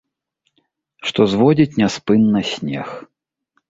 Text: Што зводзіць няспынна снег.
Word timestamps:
Што 1.11 1.21
зводзіць 1.35 1.79
няспынна 1.85 2.39
снег. 2.57 2.87